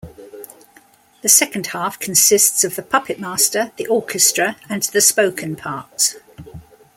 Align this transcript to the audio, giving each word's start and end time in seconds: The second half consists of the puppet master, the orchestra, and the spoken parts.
The 1.21 1.29
second 1.29 1.67
half 1.67 1.99
consists 1.99 2.63
of 2.63 2.75
the 2.75 2.81
puppet 2.81 3.19
master, 3.19 3.71
the 3.77 3.85
orchestra, 3.85 4.57
and 4.67 4.81
the 4.81 4.99
spoken 4.99 5.55
parts. 5.55 6.15